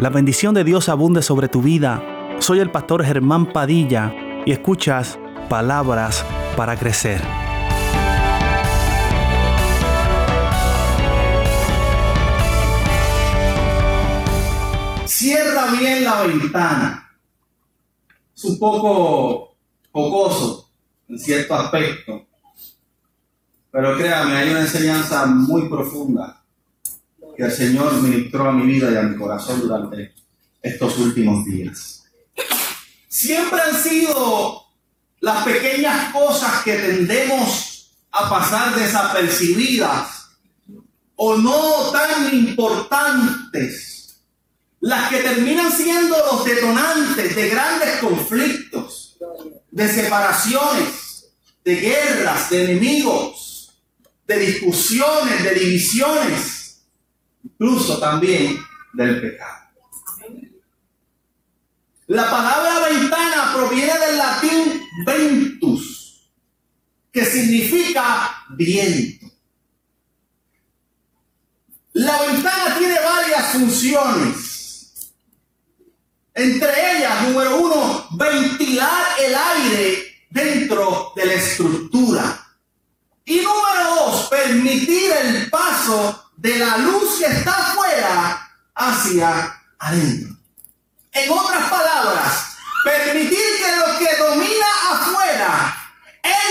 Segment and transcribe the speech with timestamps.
[0.00, 2.02] La bendición de Dios abunde sobre tu vida.
[2.40, 4.12] Soy el pastor Germán Padilla
[4.44, 6.24] y escuchas palabras
[6.56, 7.22] para crecer.
[15.06, 17.16] Cierra bien la ventana.
[18.36, 19.56] Es un poco
[19.92, 20.70] jocoso
[21.08, 22.26] en cierto aspecto.
[23.70, 26.43] Pero créame, hay una enseñanza muy profunda
[27.36, 30.14] que el Señor ministró a mi vida y a mi corazón durante
[30.62, 32.04] estos últimos días.
[33.08, 34.64] Siempre han sido
[35.20, 40.30] las pequeñas cosas que tendemos a pasar desapercibidas
[41.16, 44.20] o no tan importantes,
[44.80, 49.16] las que terminan siendo los detonantes de grandes conflictos,
[49.70, 51.28] de separaciones,
[51.64, 53.44] de guerras, de enemigos
[54.26, 56.63] de discusiones, de divisiones,
[57.44, 58.58] incluso también
[58.92, 59.64] del pecado.
[62.06, 66.30] La palabra ventana proviene del latín ventus,
[67.10, 69.26] que significa viento.
[71.94, 75.14] La ventana tiene varias funciones.
[76.34, 82.46] Entre ellas, número uno, ventilar el aire dentro de la estructura.
[83.24, 90.36] Y número dos, permitir el paso de la luz que está afuera hacia adentro.
[91.12, 95.76] En otras palabras, permitir que lo que domina afuera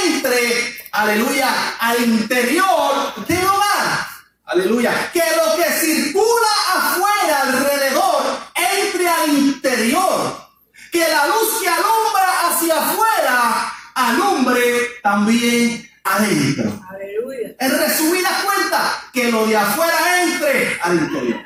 [0.06, 4.08] entre, aleluya, al interior del hogar.
[4.46, 5.12] Aleluya.
[5.12, 8.24] Que lo que circula afuera, alrededor,
[8.56, 10.48] entre al interior.
[10.92, 14.64] Que la luz que alumbra hacia afuera, alumbre
[15.02, 16.80] también adentro.
[16.90, 17.56] Aleluya.
[17.60, 21.42] En resumida cuenta, que lo de afuera entre interior.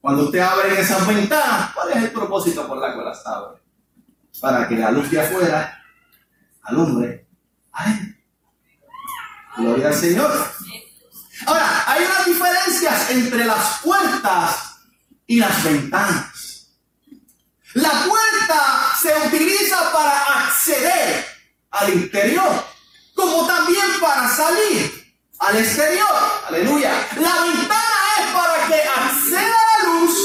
[0.00, 3.60] Cuando usted abre esas ventanas, ¿cuál es el propósito por la cual las abre?
[4.40, 5.82] Para que la luz de afuera
[6.62, 7.26] alumbre
[7.72, 8.16] adentro.
[9.56, 10.30] Gloria al Señor.
[11.46, 14.76] Ahora, hay unas diferencias entre las puertas
[15.26, 16.72] y las ventanas.
[17.74, 21.26] La puerta se utiliza para acceder
[21.70, 22.64] al interior
[23.14, 25.05] como también para salir
[25.38, 26.06] al exterior.
[26.48, 27.06] Aleluya.
[27.16, 30.16] La ventana es para que acceda la luz,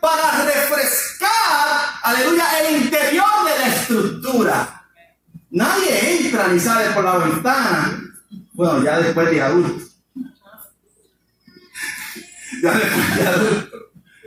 [0.00, 4.84] para refrescar, aleluya, el interior de la estructura.
[5.50, 8.00] Nadie entra ni sale por la ventana.
[8.52, 9.84] Bueno, ya después de adulto.
[12.62, 13.76] Ya después de adulto.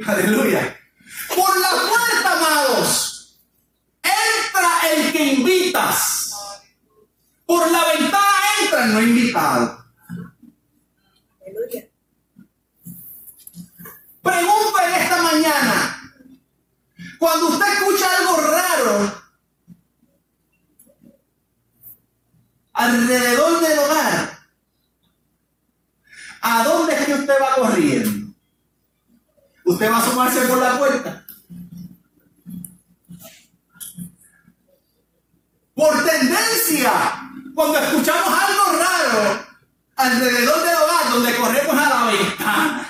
[0.05, 0.79] Aleluya.
[1.35, 3.39] Por la puerta, amados,
[4.03, 6.33] entra el que invitas.
[7.45, 8.27] Por la ventana
[8.61, 9.76] entra el no invitado.
[14.27, 16.11] Pregunta en esta mañana.
[17.17, 19.23] Cuando usted escucha algo raro
[22.73, 24.39] alrededor del hogar,
[26.41, 28.33] ¿a dónde es que usted va corriendo?
[29.63, 31.25] ¿Usted va a asomarse por la puerta?
[35.73, 36.91] Por tendencia,
[37.55, 39.45] cuando escuchamos algo raro
[39.95, 42.87] alrededor del hogar, donde corremos a la ventana.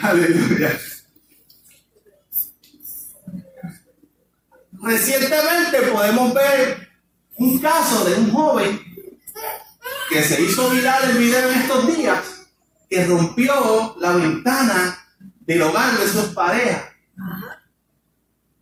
[0.00, 0.78] Aleluya.
[4.80, 6.88] Recientemente podemos ver
[7.36, 8.80] un caso de un joven
[10.08, 12.24] que se hizo viral el video en estos días,
[12.88, 14.98] que rompió la ventana
[15.40, 16.84] del hogar de sus parejas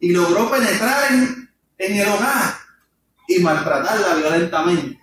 [0.00, 2.54] y logró penetrar en, el hogar
[3.28, 5.00] y maltratarla violentamente.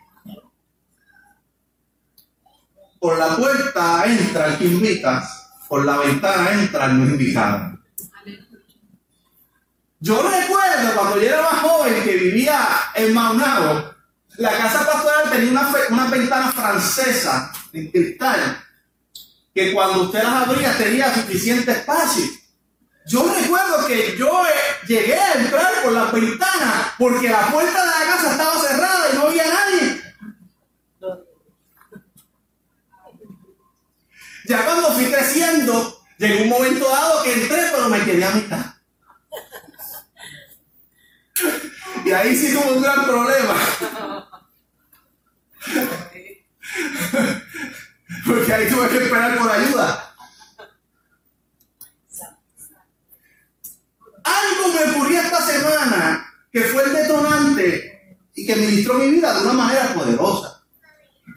[2.99, 4.65] Por la puerta entra el que
[5.73, 7.79] por la ventana entra el no invitado.
[9.99, 12.59] Yo recuerdo cuando yo era más joven que vivía
[12.93, 13.91] en Maunabo,
[14.37, 18.63] la casa pastoral tenía una, una ventana francesa en cristal,
[19.51, 22.25] que cuando usted las abría tenía suficiente espacio.
[23.07, 27.87] Yo recuerdo que yo eh, llegué a entrar por la ventana porque la puerta de
[27.87, 29.92] la casa estaba cerrada y no había nadie.
[34.45, 38.65] Ya cuando fui creciendo, llegó un momento dado que entré, pero me quedé a mitad.
[42.05, 43.55] Y ahí sí tuve un gran problema.
[48.25, 50.15] Porque ahí tuve que esperar por ayuda.
[54.23, 59.43] Algo me ocurrió esta semana que fue el detonante y que ministró mi vida de
[59.43, 60.63] una manera poderosa.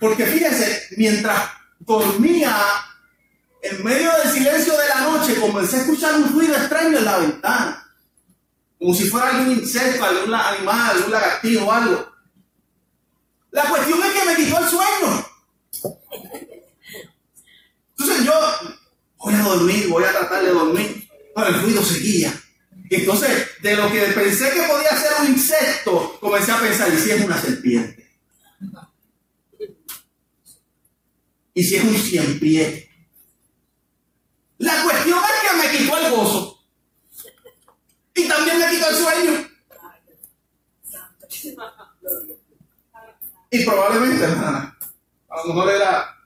[0.00, 2.56] Porque fíjense, mientras dormía
[3.70, 7.18] en medio del silencio de la noche, comencé a escuchar un ruido extraño en la
[7.18, 7.92] ventana.
[8.78, 12.12] Como si fuera algún insecto, algún animal, algún lagartijo o algo.
[13.50, 15.26] La cuestión es que me quitó el sueño.
[17.98, 18.32] Entonces yo
[19.16, 22.32] voy a dormir, voy a tratar de dormir, pero el ruido seguía.
[22.90, 27.10] Entonces, de lo que pensé que podía ser un insecto, comencé a pensar, ¿y si
[27.10, 28.06] es una serpiente?
[31.54, 32.38] ¿Y si es un cien?
[34.58, 36.64] La cuestión es que me quitó el gozo.
[38.14, 39.50] Y también me quitó el sueño.
[43.50, 44.78] Y probablemente, hermana,
[45.28, 46.16] a lo mejor era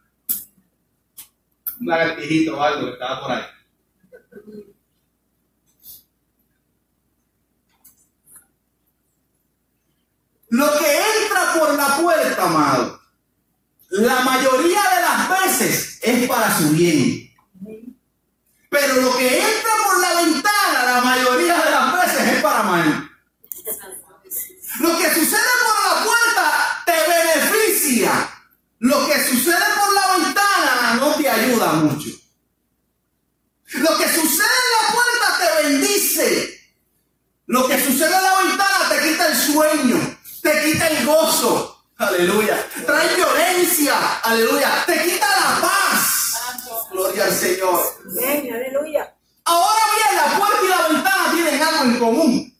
[1.81, 3.44] un lagartijito o algo que estaba por ahí.
[10.50, 13.00] Lo que entra por la puerta, amado,
[13.91, 17.33] la mayoría de las veces es para su bien.
[18.69, 23.11] Pero lo que entra por la ventana, la mayoría de las veces es para mal.
[24.81, 28.31] Lo que sucede por la puerta te beneficia.
[28.79, 31.29] Lo que sucede por la ventana no te
[31.61, 32.11] ayuda mucho.
[33.75, 36.61] Lo que sucede en la puerta te bendice.
[37.47, 41.85] Lo que sucede en la ventana te quita el sueño, te quita el gozo.
[41.97, 42.67] Aleluya.
[42.87, 44.21] Trae violencia.
[44.21, 44.85] Aleluya.
[44.87, 46.89] Te quita la paz.
[46.91, 47.81] Gloria al Señor.
[48.19, 49.15] aleluya.
[49.45, 52.57] Ahora bien, la puerta y la ventana tienen algo en común.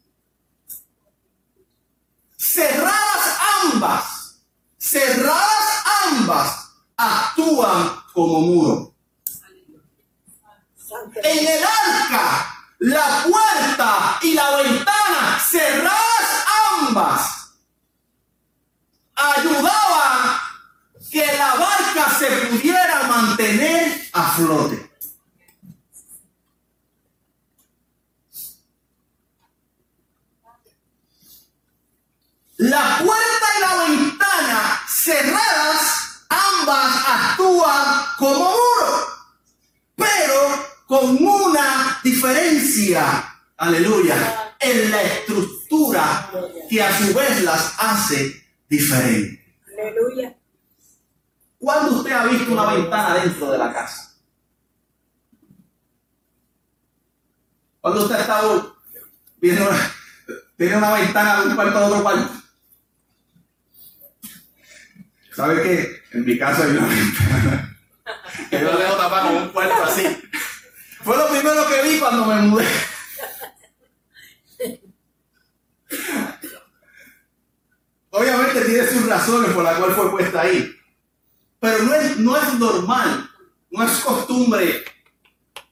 [2.37, 4.41] Cerradas ambas,
[4.79, 8.89] cerradas ambas, actúan como muro.
[11.22, 16.44] En el arca, la puerta y la ventana, cerradas
[16.81, 17.52] ambas,
[19.14, 20.40] ayudaban
[21.11, 24.90] que la barca se pudiera mantener a flote.
[32.56, 39.06] La puerta y la ventana cerradas, ambas actúan como muro,
[39.96, 46.31] pero con una diferencia, aleluya, en la estructura
[46.69, 49.41] que a su vez las hace diferentes.
[49.79, 50.37] Aleluya.
[51.58, 54.14] ¿Cuándo usted ha visto una ventana dentro de la casa?
[57.81, 58.76] ¿Cuándo usted ha estado
[59.41, 59.94] viendo una,
[60.56, 62.31] tiene una ventana de un cuarto a otro cuarto?
[65.35, 66.02] ¿Sabe qué?
[66.12, 67.67] En mi casa hay una ventana.
[68.50, 70.29] Que yo la dejo tapar con un cuarto así.
[71.02, 72.69] Fue lo primero que vi cuando me mudé.
[78.11, 80.76] Obviamente tiene sus razones por las cuales fue puesta ahí.
[81.58, 83.31] Pero no es, no es normal,
[83.70, 84.85] no es costumbre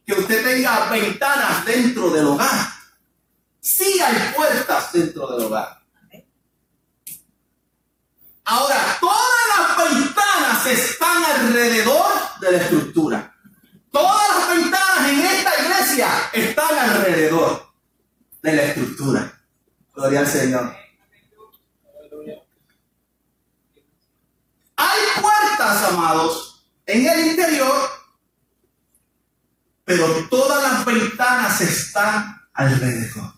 [0.06, 2.68] que usted tenga ventanas dentro del hogar.
[3.60, 5.78] Sí hay puertas dentro del hogar.
[8.44, 9.18] Ahora, todas
[9.58, 12.06] las ventanas están alrededor
[12.40, 13.27] de la estructura.
[13.90, 17.72] Todas las ventanas en esta iglesia están alrededor
[18.42, 19.40] de la estructura.
[19.94, 20.76] Gloria al Señor.
[24.76, 27.90] Hay puertas, amados, en el interior,
[29.84, 33.32] pero todas las ventanas están alrededor.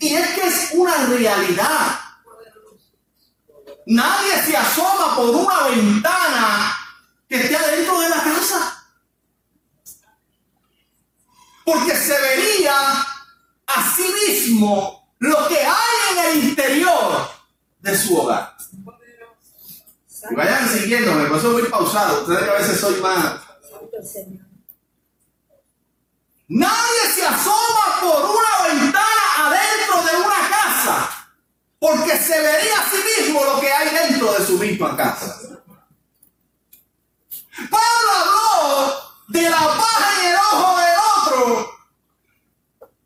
[0.00, 2.00] Y es que es una realidad.
[3.86, 6.76] Nadie se asoma por una ventana
[7.28, 8.79] que esté adentro de la casa.
[11.64, 12.74] Porque se vería
[13.66, 17.28] a sí mismo lo que hay en el interior
[17.80, 18.56] de su hogar.
[20.32, 22.22] Vayan siguiéndome, por eso voy pausado.
[22.22, 23.40] Ustedes que a veces soy más.
[26.48, 31.20] Nadie se asoma por una ventana adentro de una casa
[31.78, 35.38] porque se vería a sí mismo lo que hay dentro de su misma casa.
[37.70, 40.89] Pablo habló de la paja en el ojo del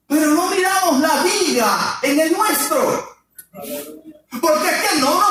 [0.07, 3.17] pero no miramos la viga en el nuestro.
[4.41, 5.24] Porque es que no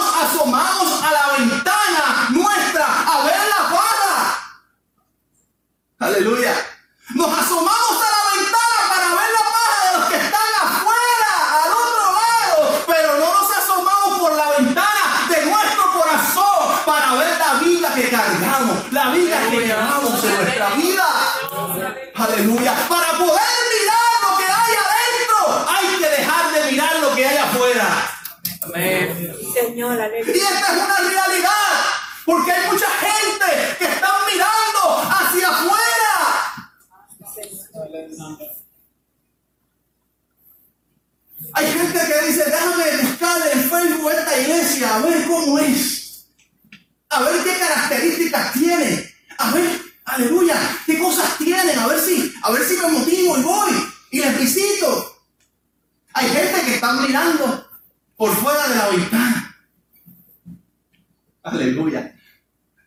[61.64, 62.16] Aleluya.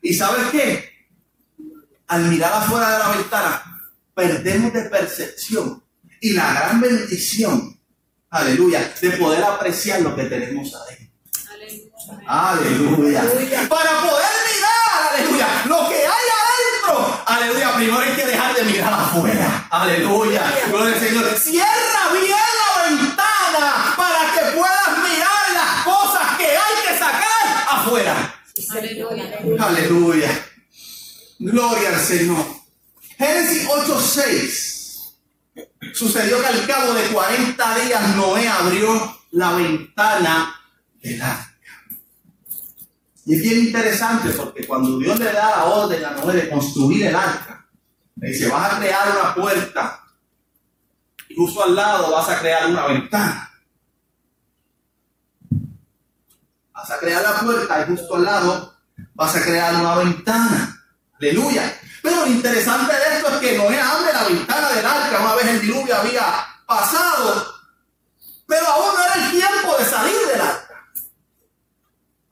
[0.03, 0.91] ¿Y sabes qué?
[2.09, 3.63] Al mirar afuera de la ventana,
[4.15, 5.83] perdemos de percepción
[6.21, 7.79] y la gran bendición,
[8.31, 11.07] aleluya, de poder apreciar lo que tenemos adentro.
[12.27, 13.21] Aleluya.
[13.21, 13.69] aleluya.
[13.69, 17.23] Para poder mirar, aleluya, lo que hay adentro.
[17.27, 19.67] Aleluya, primero hay que dejar de mirar afuera.
[19.71, 20.43] Aleluya.
[20.69, 21.39] Gloria al Señor.
[21.39, 28.37] Cierra bien la ventana para que puedas mirar las cosas que hay que sacar afuera.
[29.59, 30.31] Aleluya.
[31.39, 32.45] Gloria al Señor.
[33.19, 34.67] Génesis 8:6.
[35.95, 40.55] Sucedió que al cabo de 40 días Noé abrió la ventana
[41.03, 41.55] del arca.
[43.25, 47.07] Y es bien interesante porque cuando Dios le da la orden a Noé de construir
[47.07, 47.69] el arca,
[48.17, 50.05] le dice, vas a crear una puerta
[51.29, 53.51] y justo al lado vas a crear una ventana.
[56.77, 58.75] Vas a crear la puerta y justo al lado
[59.15, 60.85] vas a crear una ventana.
[61.19, 61.75] Aleluya.
[62.03, 65.47] Pero lo interesante de esto es que Noé abre la ventana del arca una vez
[65.47, 67.55] el diluvio había pasado,
[68.47, 70.91] pero aún no era el tiempo de salir del arca.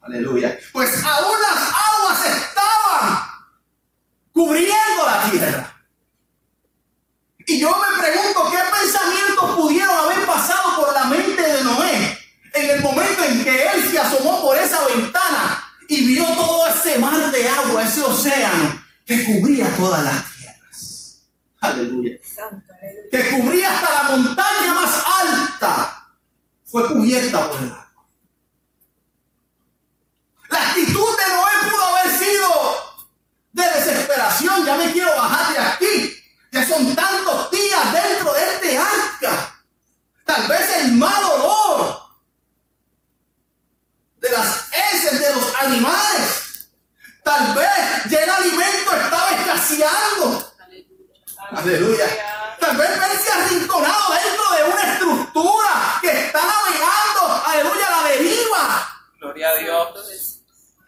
[0.02, 0.58] Aleluya.
[0.74, 3.28] Pues aún las aguas estaban
[4.30, 5.86] cubriendo la tierra.
[7.46, 12.03] Y yo me pregunto qué pensamientos pudieron haber pasado por la mente de Noé
[12.54, 16.99] en el momento en que él se asomó por esa ventana y vio todo ese
[16.99, 21.23] mar de agua, ese océano que cubría todas las tierras.
[21.61, 22.16] Aleluya.
[23.11, 26.08] Que cubría hasta la montaña más alta.
[26.64, 28.06] Fue cubierta por el agua.
[30.50, 32.49] La actitud de Noé pudo haber sido
[33.52, 34.64] de desesperación.
[34.64, 36.14] Ya me quiero bajar de aquí.
[36.52, 39.64] Ya son tantos días dentro de este arca.
[40.25, 42.03] Tal vez el mal olor
[44.24, 46.70] de las heces de los animales.
[47.22, 50.52] Tal vez ya el alimento estaba escaseando.
[51.50, 52.06] Aleluya.
[52.58, 59.00] Tal vez verse arrinconado dentro de una estructura que está navegando, aleluya, la deriva.
[59.20, 60.40] Gloria a Dios.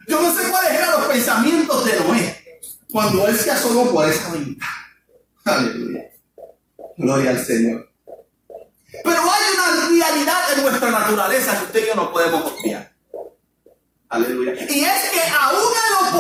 [0.08, 4.30] Yo no sé cuáles eran los pensamientos de Noé cuando él se asomó por esa
[4.30, 4.96] ventana.
[5.44, 6.04] Aleluya.
[6.96, 7.90] Gloria al Señor.
[9.04, 12.45] Pero hay una realidad en nuestra naturaleza que usted y yo no podemos.
[14.28, 16.10] Y es que aún en lo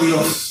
[0.00, 0.49] Dios.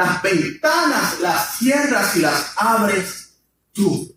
[0.00, 3.32] Las ventanas las cierras y las abres
[3.74, 4.10] tú.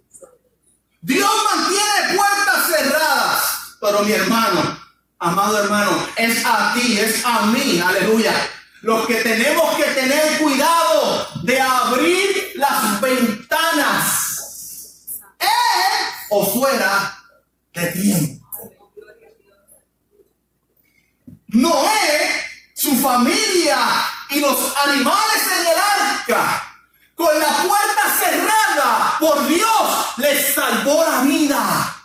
[1.02, 3.44] Dios mantiene puertas cerradas.
[3.82, 4.80] Pero mi hermano,
[5.20, 8.34] amado hermano, es a ti, es a mí, aleluya.
[8.80, 15.20] Los que tenemos que tener cuidado de abrir las ventanas.
[15.38, 15.48] En
[16.30, 17.18] o fuera
[17.74, 18.48] de tiempo.
[21.48, 22.42] Noé,
[22.74, 26.63] su familia y los animales en el arca,
[27.16, 31.96] con la puerta cerrada por Dios, les salvó la vida.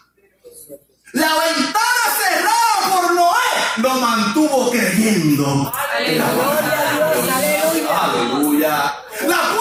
[1.13, 5.73] La ventana cerrada por Noé lo mantuvo creyendo.
[5.99, 8.05] en la Gloria a Dios, aleluya.
[8.05, 8.95] Aleluya.
[9.27, 9.57] La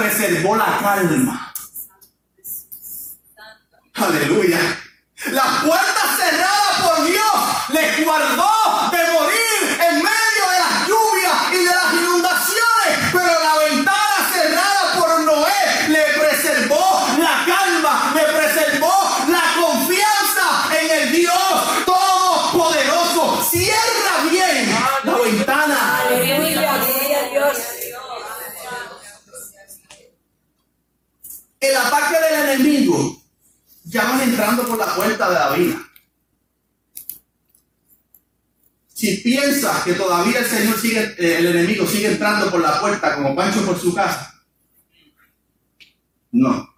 [0.00, 1.52] preservó la calma.
[39.84, 43.64] Que todavía el Señor sigue, eh, el enemigo sigue entrando por la puerta como Pancho
[43.64, 44.30] por su casa,
[46.32, 46.74] no.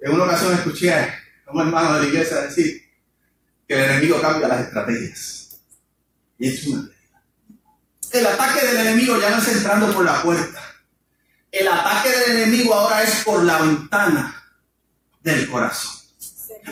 [0.00, 1.18] En una ocasión escuché a
[1.52, 2.82] un hermano de la iglesia decir
[3.66, 5.60] que el enemigo cambia las estrategias.
[6.38, 7.22] Y es una realidad.
[8.12, 10.62] El ataque del enemigo ya no es entrando por la puerta.
[11.50, 14.44] El ataque del enemigo ahora es por la ventana
[15.22, 16.05] del corazón.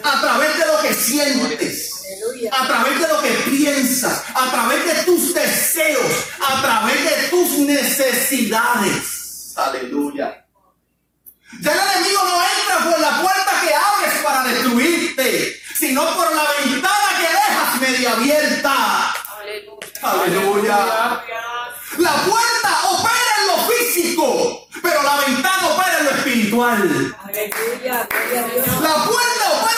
[0.02, 1.94] A través de lo que sientes,
[2.50, 7.58] a través de lo que piensas, a través de tus deseos, a través de tus
[7.58, 9.52] necesidades.
[9.56, 10.44] Aleluya.
[11.60, 16.44] Ya el enemigo no entra por la puerta que abres para destruirte, sino por la
[16.64, 19.14] ventana que dejas media abierta.
[20.02, 21.22] Aleluya.
[21.98, 27.16] La puerta opera en lo físico, pero la ventana opera en lo espiritual.
[27.22, 28.66] Aleluya, gloria a Dios.
[28.82, 29.73] La puerta opera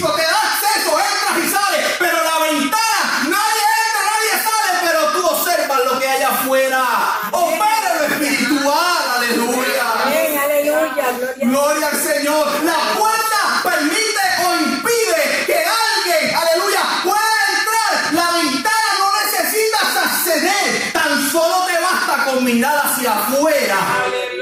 [0.00, 5.26] te da acceso, entras y sales, pero la ventana, nadie entra, nadie sale, pero tú
[5.26, 6.84] observas lo que hay afuera.
[7.30, 10.02] Opera lo espiritual, aleluya.
[10.02, 12.46] Amén, aleluya, gloria al Señor.
[12.64, 18.14] La puerta permite o impide que alguien, aleluya, pueda entrar.
[18.14, 20.92] La ventana no necesitas acceder.
[20.92, 23.78] Tan solo te basta con mirar hacia afuera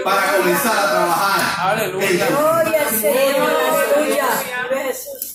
[0.05, 1.71] para comenzar a trabajar.
[1.73, 2.27] Aleluya.
[2.27, 4.29] Gloria al Señor, aleluya.
[4.93, 5.32] Jesús.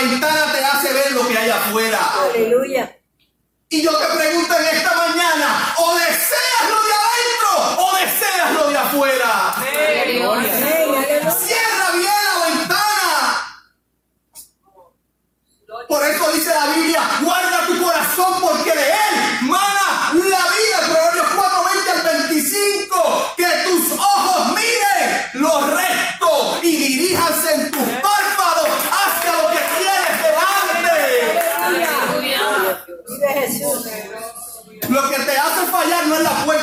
[0.00, 1.98] Ventana te hace ver lo que hay afuera.
[2.30, 2.96] Aleluya.
[3.68, 8.70] Y yo te pregunto en esta mañana, o deseas lo de adentro o deseas lo
[8.70, 9.54] de afuera.
[9.54, 11.30] Aleluya.
[11.32, 13.62] Cierra bien la ventana.
[15.88, 20.78] Por eso dice la Biblia, guarda tu corazón porque de él mana la vida.
[20.88, 23.34] Proverbios 4, 20 al 25.
[23.36, 28.09] Que tus ojos miren lo recto y diríjanse en tus
[34.90, 36.59] Lo que te hace fallar no es la puerta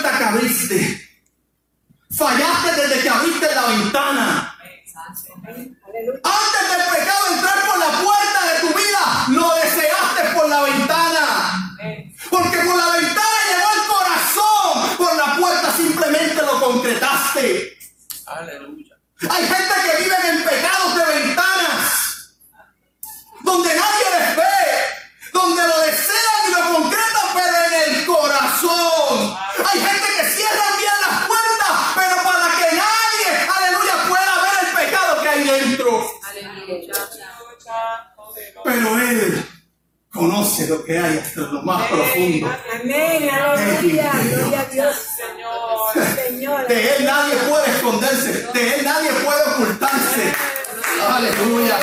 [51.16, 51.78] Aleluya.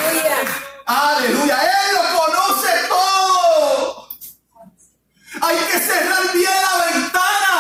[0.87, 1.59] Aleluya.
[1.63, 4.09] Él lo conoce todo.
[5.41, 7.55] Hay que cerrar bien la ventana.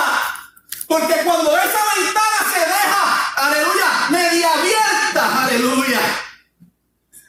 [0.86, 6.00] Porque cuando esa ventana se deja, aleluya, media abierta, aleluya.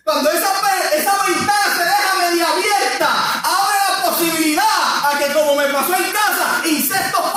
[0.03, 0.51] Cuando esa,
[0.93, 3.09] esa ventana se deja media abierta,
[3.43, 7.31] abre la posibilidad a que como me pasó en casa, insectos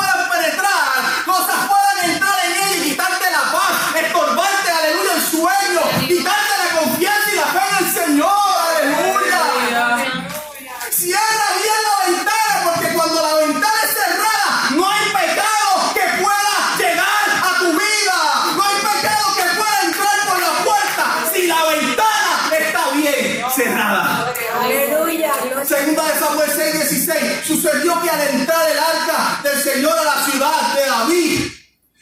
[27.68, 31.52] Sucedió que al entrar el arca del Señor a la ciudad de David,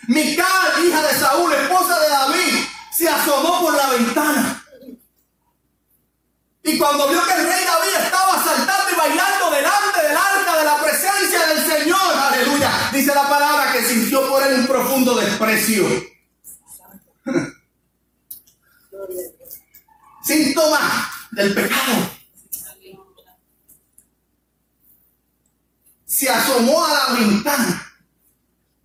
[0.06, 2.64] Mical, hija de Saúl, esposa de David,
[2.96, 4.64] se asomó por la ventana.
[6.62, 10.64] Y cuando vio que el rey David estaba saltando y bailando delante del arca de
[10.64, 15.84] la presencia del Señor, aleluya, dice la palabra que sintió por él un profundo desprecio.
[20.22, 22.15] Síntoma del pecado.
[26.16, 27.92] Se asomó a la ventana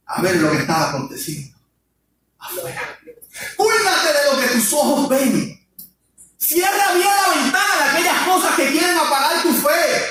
[0.06, 1.58] a ver lo que estaba aconteciendo
[2.38, 3.00] afuera.
[3.56, 5.66] Cuídate de lo que tus ojos ven.
[6.38, 10.06] Cierra bien la ventana de aquellas cosas que quieren apagar tu fe,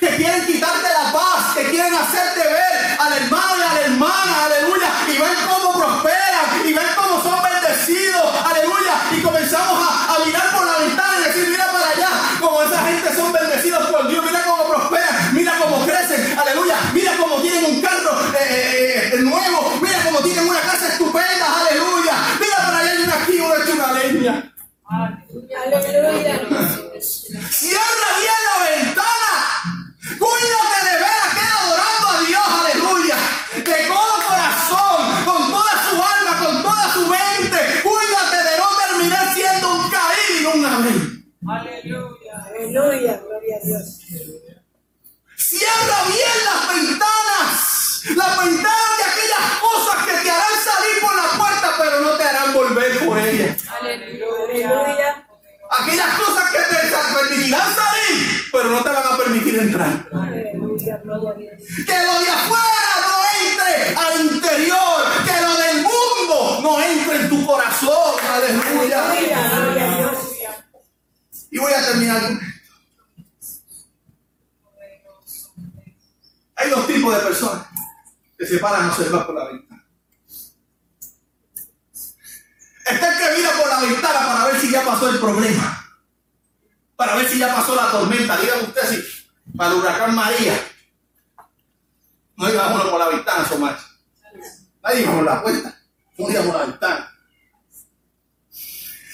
[0.00, 4.44] que quieren quitarte la paz, que quieren hacerte ver al hermano y a la hermana,
[4.46, 7.03] aleluya, y ver cómo prosperan, y ver cómo
[59.34, 60.08] permitir entrar.
[60.08, 60.18] Que lo
[62.20, 65.00] de afuera no entre al interior.
[65.24, 68.14] Que lo del mundo no entre en tu corazón.
[68.30, 69.02] Aleluya.
[71.50, 72.44] Y voy a terminar con esto.
[76.56, 77.66] Hay dos tipos de personas
[78.38, 79.84] que se paran a observar por la ventana.
[82.86, 85.80] Está el que mira por la ventana para ver si ya pasó el problema.
[86.96, 88.36] Para ver si ya pasó la tormenta.
[88.36, 89.13] Dígame usted si
[89.56, 90.54] para el huracán María.
[92.36, 93.80] No uno por la ventana, Somach.
[94.82, 95.78] Nadie iba por la puerta.
[96.18, 97.18] Uno iba por la ventana.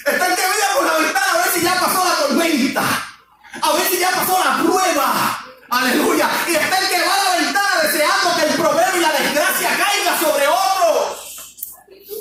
[0.05, 2.83] Está el que mira por la ventana a ver si ya pasó la tormenta.
[3.61, 5.45] A ver si ya pasó la prueba.
[5.69, 6.29] Aleluya.
[6.47, 9.69] Y está el que va a la ventana deseando que el problema y la desgracia
[9.77, 11.75] caiga sobre otros.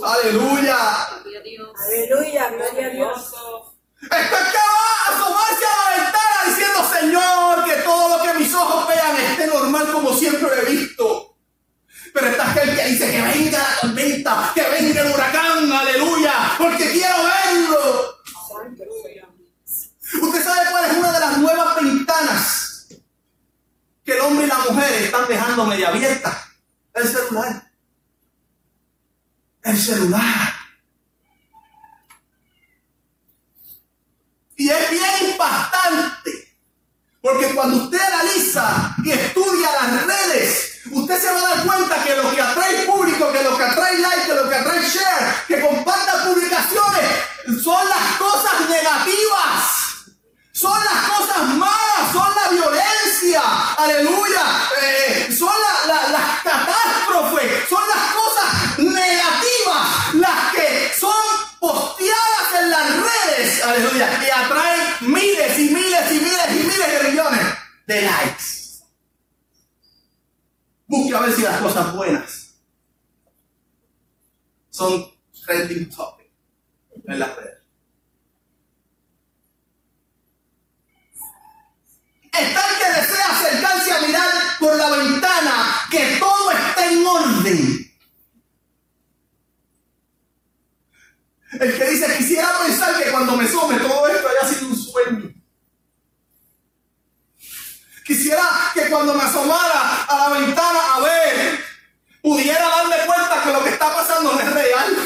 [0.05, 1.07] Aleluya.
[1.87, 2.51] Aleluya.
[2.51, 3.33] Gloria a Dios.
[4.03, 4.59] Está el que
[8.91, 11.37] vean esté normal como siempre lo he visto.
[12.13, 16.91] Pero está aquel que dice que venga la tormenta, que venga el huracán, aleluya, porque
[16.91, 18.21] quiero verlo.
[20.23, 22.89] ¿Usted sabe cuál es una de las nuevas ventanas
[24.05, 26.47] que el hombre y la mujer están dejando media abierta?
[26.95, 27.71] El celular.
[29.63, 30.55] El celular.
[34.57, 36.50] Y es bien impactante.
[37.21, 42.17] Porque cuando usted analiza y estudia las redes, usted se va a dar cuenta que
[42.17, 45.61] lo que atrae público, que lo que atrae like, que lo que atrae share, que
[45.61, 49.81] comparta publicaciones, son las cosas negativas.
[50.53, 53.41] Son las cosas malas, son la violencia,
[53.79, 54.20] aleluya,
[67.91, 68.85] de likes.
[70.87, 72.55] Busque a ver si las cosas buenas
[74.71, 75.11] son
[75.45, 76.31] trending topic
[77.07, 77.59] en las redes.
[82.33, 84.29] Está el que desea acercarse a mirar
[84.61, 87.93] por la ventana que todo está en orden.
[91.53, 95.41] El que dice, quisiera pensar que cuando me some todo esto haya sido un sueño.
[98.11, 98.43] Quisiera
[98.75, 101.65] que cuando me asomara a la ventana a ver,
[102.21, 104.97] pudiera darme cuenta que lo que está pasando no es real.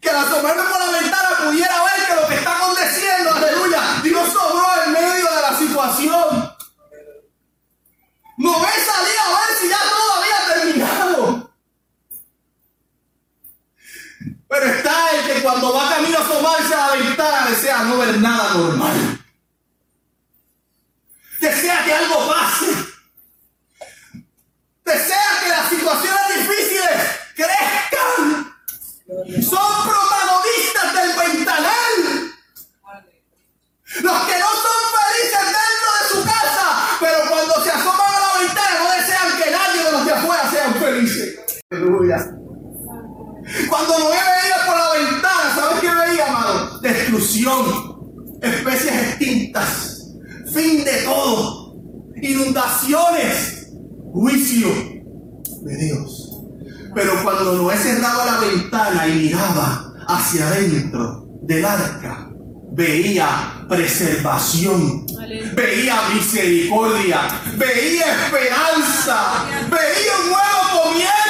[0.00, 4.32] Que al asomarme por la ventana pudiera ver que lo que está aconteciendo, aleluya, Dios
[4.32, 6.56] sobró en medio de la situación.
[8.38, 11.54] No me salí a ver si ya todo había terminado.
[14.54, 18.20] Pero está el que cuando va camino a asomarse a la ventana desea no ver
[18.20, 19.24] nada normal.
[21.40, 22.66] Desea que algo pase.
[24.84, 27.02] Desea que las situaciones difíciles
[27.34, 28.54] crezcan.
[29.42, 32.34] Son protagonistas del ventanal.
[34.02, 38.38] Los que no son felices dentro de su casa, pero cuando se asoman a la
[38.40, 41.40] ventana no desean que nadie de los de afuera sean felices.
[41.72, 42.18] Aleluya.
[43.68, 46.26] Cuando Noé veía por la ventana, ¿sabes qué veía,
[47.14, 50.04] Destrucción, especies extintas,
[50.52, 51.76] fin de todo,
[52.20, 53.68] inundaciones,
[54.12, 54.68] juicio
[55.62, 56.40] de Dios.
[56.92, 62.30] Pero cuando Noé cerraba la ventana y miraba hacia adentro del arca,
[62.72, 65.06] veía preservación,
[65.54, 71.23] veía misericordia, veía esperanza, veía un nuevo comienzo,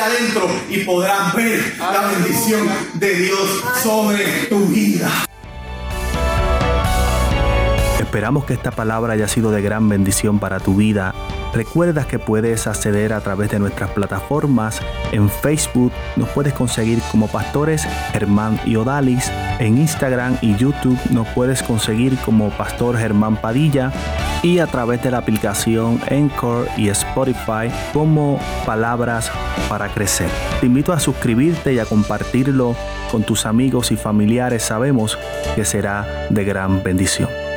[0.00, 5.10] adentro y podrás ver la bendición de Dios sobre tu vida.
[7.98, 11.14] Esperamos que esta palabra haya sido de gran bendición para tu vida.
[11.52, 14.80] Recuerda que puedes acceder a través de nuestras plataformas.
[15.12, 19.30] En Facebook nos puedes conseguir como pastores Germán y Odalis.
[19.58, 23.92] En Instagram y YouTube nos puedes conseguir como Pastor Germán Padilla.
[24.42, 29.30] Y a través de la aplicación Encore y Spotify como Palabras
[29.68, 30.30] para Crecer.
[30.60, 32.74] Te invito a suscribirte y a compartirlo
[33.10, 34.62] con tus amigos y familiares.
[34.62, 35.18] Sabemos
[35.54, 37.49] que será de gran bendición.